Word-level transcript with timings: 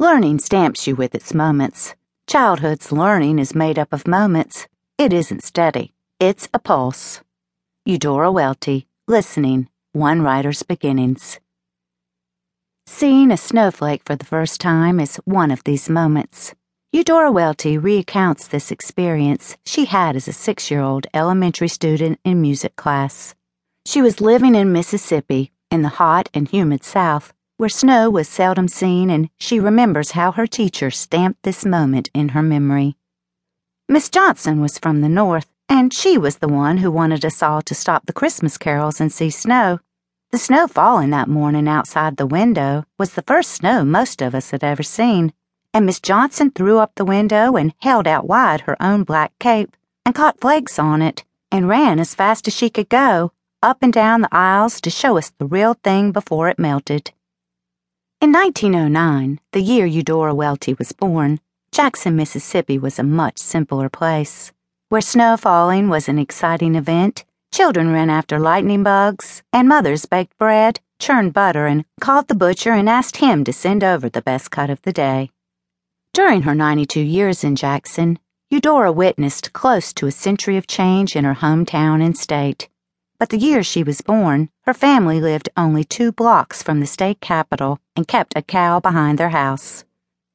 Learning 0.00 0.38
stamps 0.38 0.86
you 0.86 0.94
with 0.94 1.12
its 1.12 1.34
moments. 1.34 1.96
Childhood's 2.28 2.92
learning 2.92 3.40
is 3.40 3.56
made 3.56 3.80
up 3.80 3.92
of 3.92 4.06
moments. 4.06 4.68
It 4.96 5.12
isn't 5.12 5.42
steady, 5.42 5.92
it's 6.20 6.48
a 6.54 6.60
pulse. 6.60 7.20
Eudora 7.84 8.30
Welty, 8.30 8.86
Listening, 9.08 9.68
One 9.92 10.22
Writer's 10.22 10.62
Beginnings. 10.62 11.40
Seeing 12.86 13.32
a 13.32 13.36
snowflake 13.36 14.04
for 14.04 14.14
the 14.14 14.24
first 14.24 14.60
time 14.60 15.00
is 15.00 15.16
one 15.24 15.50
of 15.50 15.64
these 15.64 15.90
moments. 15.90 16.54
Eudora 16.92 17.32
Welty 17.32 17.76
recounts 17.76 18.46
this 18.46 18.70
experience 18.70 19.56
she 19.66 19.86
had 19.86 20.14
as 20.14 20.28
a 20.28 20.32
six 20.32 20.70
year 20.70 20.80
old 20.80 21.08
elementary 21.12 21.66
student 21.66 22.20
in 22.24 22.40
music 22.40 22.76
class. 22.76 23.34
She 23.84 24.00
was 24.00 24.20
living 24.20 24.54
in 24.54 24.72
Mississippi, 24.72 25.50
in 25.72 25.82
the 25.82 25.88
hot 25.88 26.28
and 26.32 26.46
humid 26.46 26.84
South 26.84 27.32
where 27.58 27.68
snow 27.68 28.08
was 28.08 28.28
seldom 28.28 28.68
seen, 28.68 29.10
and 29.10 29.28
she 29.36 29.58
remembers 29.58 30.12
how 30.12 30.30
her 30.30 30.46
teacher 30.46 30.92
stamped 30.92 31.42
this 31.42 31.64
moment 31.64 32.08
in 32.14 32.28
her 32.30 32.42
memory. 32.42 32.96
Miss 33.88 34.08
Johnson 34.08 34.60
was 34.60 34.78
from 34.78 35.00
the 35.00 35.08
North, 35.08 35.50
and 35.68 35.92
she 35.92 36.16
was 36.16 36.36
the 36.36 36.46
one 36.46 36.76
who 36.76 36.90
wanted 36.90 37.24
us 37.24 37.42
all 37.42 37.60
to 37.62 37.74
stop 37.74 38.06
the 38.06 38.12
Christmas 38.12 38.56
carols 38.56 39.00
and 39.00 39.12
see 39.12 39.28
snow. 39.28 39.80
The 40.30 40.38
snow 40.38 40.68
falling 40.68 41.10
that 41.10 41.28
morning 41.28 41.66
outside 41.66 42.16
the 42.16 42.26
window 42.26 42.84
was 42.96 43.14
the 43.14 43.22
first 43.22 43.50
snow 43.50 43.84
most 43.84 44.22
of 44.22 44.36
us 44.36 44.52
had 44.52 44.62
ever 44.62 44.84
seen, 44.84 45.32
and 45.74 45.84
Miss 45.84 45.98
Johnson 45.98 46.52
threw 46.52 46.78
up 46.78 46.92
the 46.94 47.04
window 47.04 47.56
and 47.56 47.74
held 47.80 48.06
out 48.06 48.28
wide 48.28 48.62
her 48.62 48.80
own 48.80 49.02
black 49.02 49.32
cape 49.40 49.76
and 50.06 50.14
caught 50.14 50.40
flakes 50.40 50.78
on 50.78 51.02
it 51.02 51.24
and 51.50 51.68
ran 51.68 51.98
as 51.98 52.14
fast 52.14 52.46
as 52.46 52.54
she 52.54 52.70
could 52.70 52.88
go 52.88 53.32
up 53.64 53.78
and 53.82 53.92
down 53.92 54.20
the 54.20 54.28
aisles 54.30 54.80
to 54.82 54.90
show 54.90 55.18
us 55.18 55.32
the 55.38 55.46
real 55.46 55.74
thing 55.74 56.12
before 56.12 56.48
it 56.48 56.58
melted. 56.60 57.12
In 58.20 58.32
1909, 58.32 59.38
the 59.52 59.60
year 59.60 59.86
Eudora 59.86 60.34
Welty 60.34 60.74
was 60.74 60.90
born, 60.90 61.38
Jackson, 61.70 62.16
Mississippi 62.16 62.76
was 62.76 62.98
a 62.98 63.04
much 63.04 63.38
simpler 63.38 63.88
place. 63.88 64.50
Where 64.88 65.00
snow 65.00 65.36
falling 65.36 65.88
was 65.88 66.08
an 66.08 66.18
exciting 66.18 66.74
event, 66.74 67.24
children 67.54 67.92
ran 67.92 68.10
after 68.10 68.40
lightning 68.40 68.82
bugs, 68.82 69.44
and 69.52 69.68
mothers 69.68 70.04
baked 70.04 70.36
bread, 70.36 70.80
churned 70.98 71.32
butter, 71.32 71.66
and 71.66 71.84
called 72.00 72.26
the 72.26 72.34
butcher 72.34 72.72
and 72.72 72.88
asked 72.88 73.18
him 73.18 73.44
to 73.44 73.52
send 73.52 73.84
over 73.84 74.08
the 74.08 74.22
best 74.22 74.50
cut 74.50 74.68
of 74.68 74.82
the 74.82 74.92
day. 74.92 75.30
During 76.12 76.42
her 76.42 76.56
92 76.56 77.00
years 77.00 77.44
in 77.44 77.54
Jackson, 77.54 78.18
Eudora 78.50 78.90
witnessed 78.90 79.52
close 79.52 79.92
to 79.92 80.08
a 80.08 80.10
century 80.10 80.56
of 80.56 80.66
change 80.66 81.14
in 81.14 81.22
her 81.22 81.36
hometown 81.36 82.04
and 82.04 82.18
state. 82.18 82.68
But 83.18 83.30
the 83.30 83.38
year 83.38 83.64
she 83.64 83.82
was 83.82 84.00
born, 84.00 84.48
her 84.62 84.72
family 84.72 85.20
lived 85.20 85.48
only 85.56 85.82
two 85.82 86.12
blocks 86.12 86.62
from 86.62 86.78
the 86.78 86.86
state 86.86 87.20
capitol 87.20 87.80
and 87.96 88.06
kept 88.06 88.36
a 88.36 88.42
cow 88.42 88.78
behind 88.78 89.18
their 89.18 89.30
house. 89.30 89.84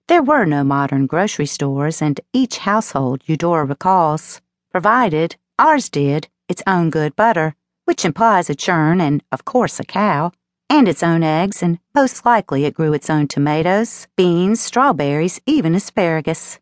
There 0.10 0.22
were 0.22 0.44
no 0.44 0.66
modern 0.66 1.08
grocery 1.08 1.46
stores, 1.46 2.02
and 2.02 2.20
each 2.34 2.58
household, 2.58 3.22
Eudora 3.26 3.64
recalls, 3.64 4.42
provided, 4.70 5.38
ours 5.58 5.88
did, 5.88 6.28
its 6.50 6.62
own 6.68 6.90
good 6.90 7.16
butter, 7.16 7.56
which 7.86 8.04
implies 8.04 8.50
a 8.50 8.56
churn 8.56 9.00
and, 9.00 9.24
of 9.32 9.46
course, 9.46 9.80
a 9.80 9.86
cow, 9.86 10.34
and 10.70 10.90
its 10.90 11.04
own 11.04 11.24
eggs, 11.24 11.64
and 11.64 11.80
most 11.96 12.26
likely 12.26 12.66
it 12.66 12.74
grew 12.74 12.92
its 12.92 13.10
own 13.10 13.30
tomatoes, 13.30 14.08
beans, 14.18 14.60
strawberries, 14.60 15.40
even 15.46 15.74
asparagus. 15.74 16.60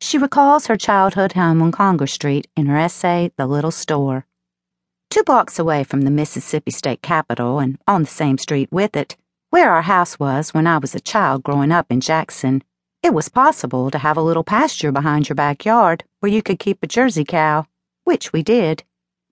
She 0.00 0.16
recalls 0.16 0.68
her 0.68 0.76
childhood 0.76 1.32
home 1.32 1.60
on 1.60 1.70
Congress 1.70 2.12
Street 2.12 2.46
in 2.56 2.64
her 2.64 2.78
essay, 2.78 3.30
The 3.36 3.46
Little 3.46 3.70
Store. 3.70 4.26
Two 5.14 5.22
blocks 5.22 5.60
away 5.60 5.84
from 5.84 6.00
the 6.00 6.10
Mississippi 6.10 6.72
State 6.72 7.00
Capitol 7.00 7.60
and 7.60 7.78
on 7.86 8.02
the 8.02 8.08
same 8.08 8.36
street 8.36 8.68
with 8.72 8.96
it, 8.96 9.16
where 9.50 9.70
our 9.70 9.82
house 9.82 10.18
was 10.18 10.52
when 10.52 10.66
I 10.66 10.78
was 10.78 10.92
a 10.92 10.98
child 10.98 11.44
growing 11.44 11.70
up 11.70 11.86
in 11.88 12.00
Jackson, 12.00 12.64
it 13.00 13.14
was 13.14 13.28
possible 13.28 13.92
to 13.92 13.98
have 13.98 14.16
a 14.16 14.22
little 14.22 14.42
pasture 14.42 14.90
behind 14.90 15.28
your 15.28 15.36
backyard 15.36 16.02
where 16.18 16.32
you 16.32 16.42
could 16.42 16.58
keep 16.58 16.82
a 16.82 16.88
Jersey 16.88 17.24
cow, 17.24 17.64
which 18.02 18.32
we 18.32 18.42
did. 18.42 18.82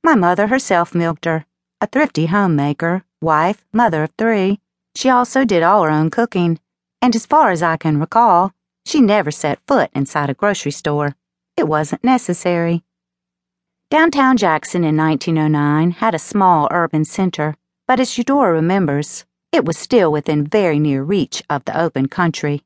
My 0.04 0.14
mother 0.14 0.46
herself 0.46 0.94
milked 0.94 1.24
her, 1.24 1.46
a 1.80 1.88
thrifty 1.88 2.26
homemaker, 2.26 3.02
wife, 3.20 3.64
mother 3.72 4.04
of 4.04 4.12
three. 4.16 4.60
She 4.94 5.08
also 5.08 5.44
did 5.44 5.64
all 5.64 5.82
her 5.82 5.90
own 5.90 6.10
cooking, 6.10 6.60
and 7.00 7.16
as 7.16 7.26
far 7.26 7.50
as 7.50 7.60
I 7.60 7.76
can 7.76 7.98
recall, 7.98 8.52
she 8.86 9.00
never 9.00 9.32
set 9.32 9.58
foot 9.66 9.90
inside 9.96 10.30
a 10.30 10.34
grocery 10.34 10.70
store. 10.70 11.16
It 11.56 11.66
wasn't 11.66 12.04
necessary. 12.04 12.84
Downtown 13.92 14.38
Jackson 14.38 14.84
in 14.84 14.96
1909 14.96 15.90
had 15.90 16.14
a 16.14 16.18
small 16.18 16.66
urban 16.70 17.04
center, 17.04 17.54
but 17.86 18.00
as 18.00 18.16
Eudora 18.16 18.50
remembers, 18.50 19.26
it 19.52 19.66
was 19.66 19.76
still 19.76 20.10
within 20.10 20.46
very 20.46 20.78
near 20.78 21.02
reach 21.02 21.42
of 21.50 21.66
the 21.66 21.78
open 21.78 22.08
country. 22.08 22.62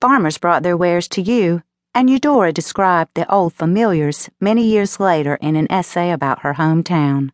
Farmers 0.00 0.36
brought 0.36 0.64
their 0.64 0.76
wares 0.76 1.06
to 1.10 1.22
you, 1.22 1.62
and 1.94 2.10
Eudora 2.10 2.52
described 2.52 3.12
the 3.14 3.32
old 3.32 3.54
familiars 3.54 4.30
many 4.40 4.64
years 4.64 4.98
later 4.98 5.36
in 5.36 5.54
an 5.54 5.70
essay 5.70 6.10
about 6.10 6.40
her 6.40 6.54
hometown. 6.54 7.30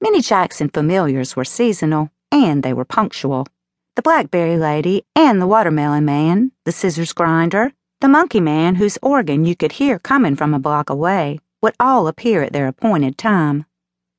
Many 0.00 0.20
Jackson 0.20 0.68
familiars 0.68 1.34
were 1.34 1.44
seasonal, 1.44 2.12
and 2.30 2.62
they 2.62 2.72
were 2.72 2.84
punctual. 2.84 3.48
The 3.96 4.02
blackberry 4.02 4.58
lady 4.58 5.02
and 5.16 5.42
the 5.42 5.48
watermelon 5.48 6.04
man, 6.04 6.52
the 6.64 6.70
scissors 6.70 7.12
grinder, 7.12 7.72
the 8.00 8.08
monkey 8.08 8.40
man 8.40 8.76
whose 8.76 8.96
organ 9.02 9.44
you 9.44 9.56
could 9.56 9.72
hear 9.72 9.98
coming 9.98 10.36
from 10.36 10.54
a 10.54 10.60
block 10.60 10.88
away 10.88 11.40
would 11.60 11.74
all 11.80 12.06
appear 12.06 12.42
at 12.42 12.52
their 12.52 12.68
appointed 12.68 13.18
time. 13.18 13.66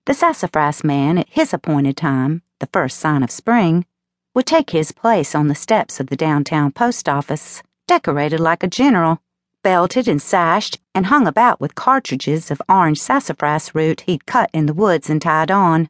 The 0.05 0.13
sassafras 0.13 0.83
man, 0.83 1.17
at 1.17 1.29
his 1.29 1.53
appointed 1.53 1.95
time, 1.95 2.41
the 2.59 2.67
first 2.73 2.99
sign 2.99 3.23
of 3.23 3.31
spring, 3.31 3.85
would 4.33 4.45
take 4.45 4.71
his 4.71 4.91
place 4.91 5.33
on 5.33 5.47
the 5.47 5.55
steps 5.55 5.99
of 5.99 6.07
the 6.07 6.15
downtown 6.15 6.71
post 6.71 7.07
office, 7.07 7.63
decorated 7.87 8.39
like 8.39 8.63
a 8.63 8.67
general, 8.67 9.21
belted 9.63 10.07
and 10.07 10.21
sashed, 10.21 10.79
and 10.93 11.05
hung 11.05 11.27
about 11.27 11.61
with 11.61 11.75
cartridges 11.75 12.51
of 12.51 12.61
orange 12.67 12.99
sassafras 12.99 13.73
root 13.73 14.01
he'd 14.01 14.25
cut 14.25 14.49
in 14.53 14.65
the 14.65 14.73
woods 14.73 15.09
and 15.09 15.21
tied 15.21 15.51
on. 15.51 15.89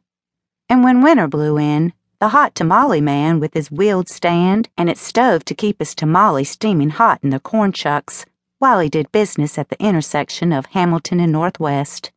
And 0.68 0.84
when 0.84 1.02
winter 1.02 1.26
blew 1.26 1.58
in, 1.58 1.92
the 2.20 2.28
hot 2.28 2.54
tamale 2.54 3.00
man 3.00 3.40
with 3.40 3.54
his 3.54 3.70
wheeled 3.70 4.08
stand 4.08 4.68
and 4.76 4.88
its 4.88 5.00
stove 5.00 5.44
to 5.46 5.54
keep 5.54 5.78
his 5.78 5.94
tamale 5.94 6.44
steaming 6.44 6.90
hot 6.90 7.18
in 7.22 7.30
the 7.30 7.40
corn 7.40 7.72
chucks 7.72 8.24
while 8.60 8.78
he 8.78 8.90
did 8.90 9.10
business 9.10 9.56
at 9.56 9.70
the 9.70 9.82
intersection 9.82 10.52
of 10.52 10.66
Hamilton 10.66 11.18
and 11.18 11.32
Northwest. 11.32 12.12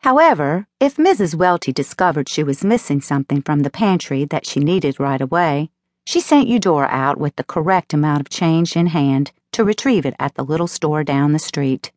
However, 0.00 0.66
if 0.80 0.96
Mrs. 0.96 1.36
Welty 1.36 1.72
discovered 1.72 2.28
she 2.28 2.42
was 2.42 2.64
missing 2.64 3.00
something 3.00 3.40
from 3.40 3.60
the 3.60 3.70
pantry 3.70 4.24
that 4.24 4.44
she 4.44 4.58
needed 4.58 4.98
right 4.98 5.20
away, 5.20 5.70
she 6.04 6.20
sent 6.20 6.48
Eudora 6.48 6.88
out 6.90 7.18
with 7.18 7.36
the 7.36 7.44
correct 7.44 7.94
amount 7.94 8.20
of 8.20 8.28
change 8.28 8.74
in 8.76 8.88
hand 8.88 9.30
to 9.52 9.62
retrieve 9.62 10.04
it 10.04 10.16
at 10.18 10.34
the 10.34 10.42
little 10.42 10.66
store 10.66 11.04
down 11.04 11.32
the 11.32 11.38
street. 11.38 11.92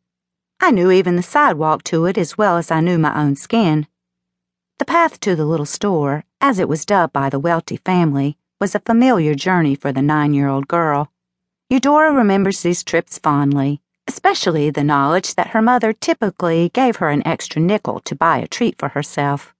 I 0.59 0.69
knew 0.69 0.91
even 0.91 1.15
the 1.15 1.23
sidewalk 1.23 1.83
to 1.85 2.05
it 2.05 2.17
as 2.17 2.37
well 2.37 2.57
as 2.57 2.69
I 2.69 2.79
knew 2.79 2.99
my 2.99 3.19
own 3.19 3.35
skin. 3.35 3.87
The 4.77 4.85
path 4.85 5.19
to 5.21 5.35
the 5.35 5.45
little 5.45 5.65
store, 5.65 6.25
as 6.39 6.59
it 6.59 6.69
was 6.69 6.85
dubbed 6.85 7.13
by 7.13 7.29
the 7.31 7.39
Welty 7.39 7.77
family, 7.77 8.37
was 8.61 8.75
a 8.75 8.79
familiar 8.81 9.33
journey 9.33 9.73
for 9.73 9.91
the 9.91 10.01
nine 10.01 10.35
year 10.35 10.47
old 10.47 10.67
girl. 10.67 11.09
Eudora 11.69 12.11
remembers 12.11 12.61
these 12.61 12.83
trips 12.83 13.17
fondly, 13.17 13.81
especially 14.07 14.69
the 14.69 14.83
knowledge 14.83 15.35
that 15.35 15.47
her 15.47 15.61
mother 15.61 15.93
typically 15.93 16.69
gave 16.69 16.97
her 16.97 17.09
an 17.09 17.25
extra 17.25 17.61
nickel 17.61 17.99
to 18.01 18.15
buy 18.15 18.37
a 18.37 18.47
treat 18.47 18.77
for 18.77 18.89
herself. 18.89 19.53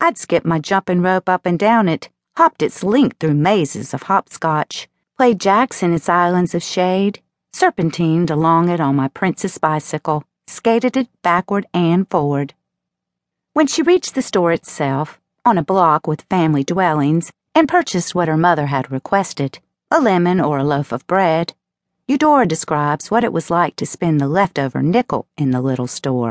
I'd 0.00 0.18
skip 0.18 0.44
my 0.44 0.58
jumping 0.58 1.02
rope 1.02 1.28
up 1.28 1.46
and 1.46 1.58
down 1.58 1.88
it, 1.88 2.10
hopped 2.36 2.62
its 2.62 2.82
length 2.82 3.18
through 3.18 3.34
mazes 3.34 3.94
of 3.94 4.04
hopscotch, 4.04 4.88
played 5.16 5.40
jacks 5.40 5.82
in 5.82 5.92
its 5.92 6.08
islands 6.08 6.54
of 6.54 6.62
shade, 6.62 7.20
serpentined 7.52 8.30
along 8.30 8.68
it 8.68 8.80
on 8.80 8.96
my 8.96 9.08
princess 9.08 9.58
bicycle, 9.58 10.24
skated 10.46 10.96
it 10.96 11.08
backward 11.22 11.66
and 11.72 12.08
forward. 12.10 12.54
When 13.52 13.66
she 13.66 13.82
reached 13.82 14.14
the 14.14 14.22
store 14.22 14.52
itself, 14.52 15.20
on 15.44 15.58
a 15.58 15.64
block 15.64 16.06
with 16.06 16.22
family 16.22 16.64
dwellings, 16.64 17.32
and 17.54 17.68
purchased 17.68 18.14
what 18.14 18.28
her 18.28 18.36
mother 18.36 18.66
had 18.66 18.90
requested, 18.90 19.58
a 19.92 20.00
lemon, 20.00 20.40
or 20.40 20.56
a 20.56 20.64
loaf 20.64 20.90
of 20.90 21.06
bread. 21.06 21.52
Eudora 22.08 22.46
describes 22.46 23.10
what 23.10 23.24
it 23.24 23.32
was 23.32 23.50
like 23.50 23.76
to 23.76 23.84
spend 23.84 24.20
the 24.20 24.26
leftover 24.26 24.82
nickel 24.82 25.26
in 25.36 25.50
the 25.50 25.60
little 25.60 25.86
store. 25.86 26.30